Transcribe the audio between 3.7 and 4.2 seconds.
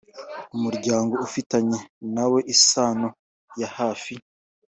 hafi